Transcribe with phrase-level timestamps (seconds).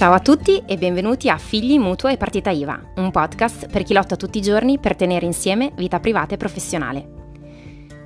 [0.00, 3.92] Ciao a tutti e benvenuti a Figli, Mutuo e Partita IVA, un podcast per chi
[3.92, 7.08] lotta tutti i giorni per tenere insieme vita privata e professionale.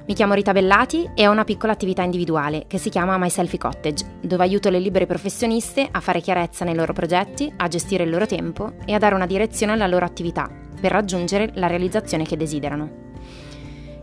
[0.05, 3.61] Mi chiamo Rita Bellati e ho una piccola attività individuale che si chiama My Selfie
[3.61, 8.11] Cottage, dove aiuto le libere professioniste a fare chiarezza nei loro progetti, a gestire il
[8.11, 10.51] loro tempo e a dare una direzione alla loro attività
[10.81, 13.04] per raggiungere la realizzazione che desiderano.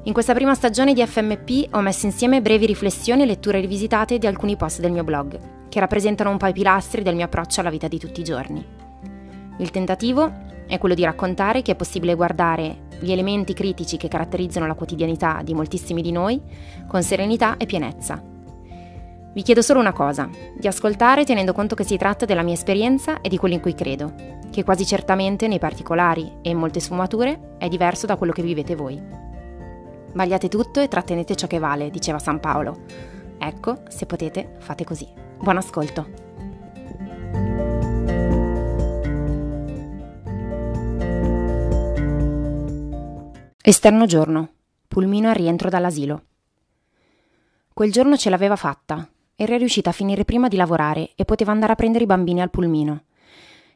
[0.04, 4.26] In questa prima stagione di FMP ho messo insieme brevi riflessioni e letture rivisitate di
[4.26, 7.70] alcuni post del mio blog, che rappresentano un po' i pilastri del mio approccio alla
[7.70, 8.66] vita di tutti i giorni.
[9.58, 10.34] Il tentativo
[10.66, 15.42] è quello di raccontare che è possibile guardare gli elementi critici che caratterizzano la quotidianità
[15.44, 16.42] di moltissimi di noi
[16.88, 18.20] con serenità e pienezza.
[19.34, 23.22] Vi chiedo solo una cosa, di ascoltare tenendo conto che si tratta della mia esperienza
[23.22, 24.16] e di quello in cui credo,
[24.50, 28.76] che quasi certamente nei particolari e in molte sfumature è diverso da quello che vivete
[28.76, 29.30] voi.
[30.14, 32.84] Vagliate tutto e trattenete ciò che vale, diceva San Paolo.
[33.38, 35.08] Ecco, se potete, fate così.
[35.40, 36.30] Buon ascolto.
[43.62, 44.50] Esterno giorno.
[44.88, 46.24] Pulmino al rientro dall'asilo.
[47.74, 49.08] Quel giorno ce l'aveva fatta.
[49.34, 52.50] Era riuscita a finire prima di lavorare e poteva andare a prendere i bambini al
[52.50, 53.06] pulmino.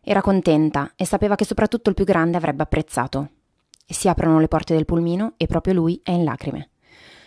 [0.02, 3.30] Era contenta e sapeva che soprattutto il più grande avrebbe apprezzato
[3.94, 6.70] si aprono le porte del pulmino e proprio lui è in lacrime.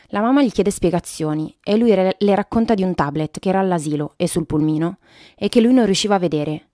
[0.09, 4.15] La mamma gli chiede spiegazioni e lui le racconta di un tablet che era all'asilo
[4.17, 4.99] e sul pulmino
[5.37, 6.69] e che lui non riusciva a vedere.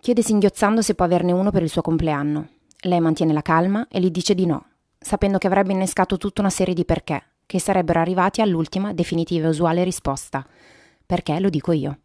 [0.00, 2.48] Chiede singhiozzando se può averne uno per il suo compleanno.
[2.80, 4.66] Lei mantiene la calma e gli dice di no,
[4.98, 9.50] sapendo che avrebbe innescato tutta una serie di perché, che sarebbero arrivati all'ultima, definitiva e
[9.50, 10.46] usuale risposta.
[11.06, 11.98] Perché lo dico io.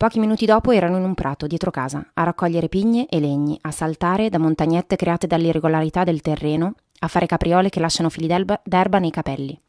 [0.00, 3.70] Pochi minuti dopo erano in un prato dietro casa, a raccogliere pigne e legni, a
[3.70, 9.10] saltare da montagnette create dall'irregolarità del terreno, a fare capriole che lasciano fili d'erba nei
[9.10, 9.60] capelli.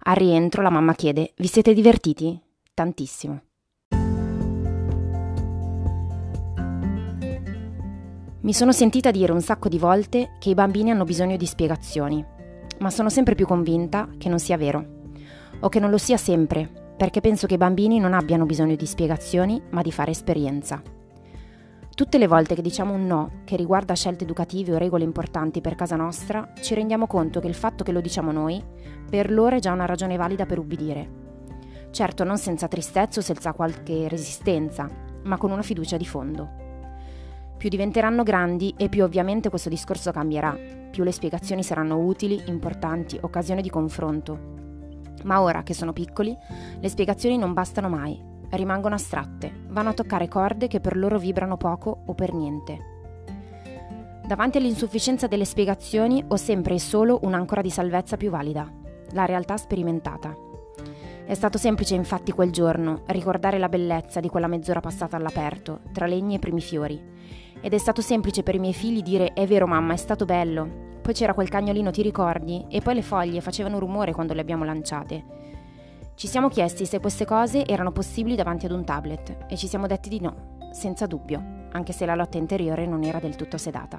[0.00, 2.38] Al rientro la mamma chiede: Vi siete divertiti?
[2.74, 3.40] Tantissimo.
[8.40, 12.22] Mi sono sentita dire un sacco di volte che i bambini hanno bisogno di spiegazioni,
[12.80, 14.84] ma sono sempre più convinta che non sia vero,
[15.60, 18.84] o che non lo sia sempre, perché penso che i bambini non abbiano bisogno di
[18.84, 20.82] spiegazioni, ma di fare esperienza.
[21.94, 25.76] Tutte le volte che diciamo un no che riguarda scelte educative o regole importanti per
[25.76, 28.60] casa nostra, ci rendiamo conto che il fatto che lo diciamo noi,
[29.08, 31.26] per loro è già una ragione valida per ubbidire.
[31.92, 34.90] Certo, non senza tristezza o senza qualche resistenza,
[35.22, 36.50] ma con una fiducia di fondo.
[37.56, 40.56] Più diventeranno grandi e più ovviamente questo discorso cambierà,
[40.90, 44.67] più le spiegazioni saranno utili, importanti, occasione di confronto,
[45.24, 46.36] ma ora che sono piccoli,
[46.80, 48.20] le spiegazioni non bastano mai,
[48.50, 52.96] rimangono astratte, vanno a toccare corde che per loro vibrano poco o per niente.
[54.26, 58.70] Davanti all'insufficienza delle spiegazioni ho sempre e solo un'ancora di salvezza più valida,
[59.12, 60.34] la realtà sperimentata.
[61.24, 66.06] È stato semplice infatti quel giorno ricordare la bellezza di quella mezz'ora passata all'aperto, tra
[66.06, 66.98] legni e primi fiori.
[67.60, 70.87] Ed è stato semplice per i miei figli dire è vero mamma, è stato bello,
[71.08, 72.66] poi c'era quel cagnolino, ti ricordi?
[72.68, 75.24] E poi le foglie facevano rumore quando le abbiamo lanciate.
[76.14, 79.86] Ci siamo chiesti se queste cose erano possibili davanti ad un tablet e ci siamo
[79.86, 81.42] detti di no, senza dubbio,
[81.72, 83.96] anche se la lotta interiore non era del tutto sedata.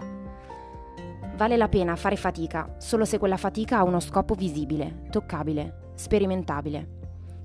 [1.35, 6.97] Vale la pena fare fatica solo se quella fatica ha uno scopo visibile, toccabile, sperimentabile.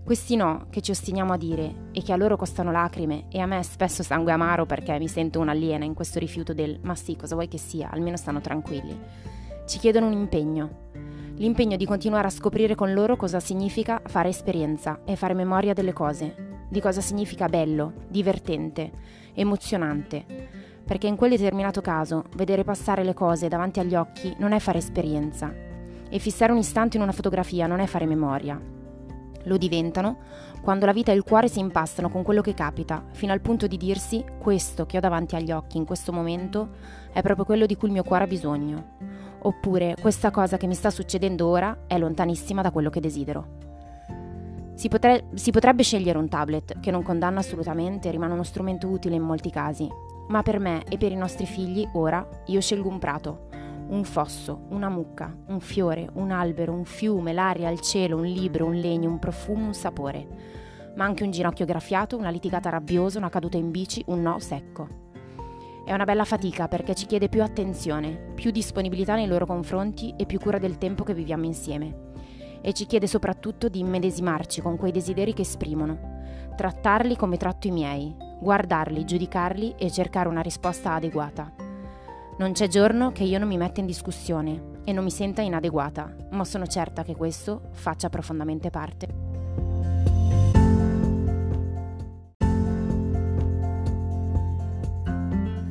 [0.04, 3.46] Questi no che ci ostiniamo a dire e che a loro costano lacrime e a
[3.46, 7.34] me spesso sangue amaro perché mi sento un'aliena in questo rifiuto del ma sì, cosa
[7.34, 9.32] vuoi che sia, almeno stanno tranquilli
[9.66, 10.82] ci chiedono un impegno.
[11.36, 15.92] L'impegno di continuare a scoprire con loro cosa significa fare esperienza e fare memoria delle
[15.92, 18.92] cose, di cosa significa bello, divertente,
[19.32, 20.24] emozionante.
[20.84, 24.78] Perché in quel determinato caso vedere passare le cose davanti agli occhi non è fare
[24.78, 25.52] esperienza
[26.10, 28.60] e fissare un istante in una fotografia non è fare memoria.
[29.46, 30.18] Lo diventano
[30.60, 33.66] quando la vita e il cuore si impastano con quello che capita, fino al punto
[33.66, 36.68] di dirsi questo che ho davanti agli occhi in questo momento
[37.12, 39.13] è proprio quello di cui il mio cuore ha bisogno
[39.46, 43.62] oppure questa cosa che mi sta succedendo ora è lontanissima da quello che desidero.
[44.74, 49.14] Si, potre- si, potrebbe scegliere un tablet, che non condanna assolutamente, rimane uno strumento utile
[49.14, 49.88] in molti casi,
[50.28, 53.48] ma per me e per i nostri figli ora io scelgo un prato,
[53.88, 58.66] un fosso, una mucca, un fiore, un albero, un fiume, l'aria, il cielo, un libro,
[58.66, 60.26] un legno, un profumo, un sapore,
[60.96, 65.03] ma anche un ginocchio graffiato, una litigata rabbiosa, una caduta in bici, un no secco.
[65.84, 70.24] È una bella fatica perché ci chiede più attenzione, più disponibilità nei loro confronti e
[70.24, 72.12] più cura del tempo che viviamo insieme.
[72.62, 76.22] E ci chiede soprattutto di immedesimarci con quei desideri che esprimono,
[76.56, 81.52] trattarli come tratto i miei, guardarli, giudicarli e cercare una risposta adeguata.
[82.38, 86.16] Non c'è giorno che io non mi metta in discussione e non mi senta inadeguata,
[86.30, 89.23] ma sono certa che questo faccia profondamente parte.